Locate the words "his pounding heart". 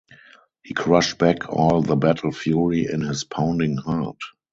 3.01-4.17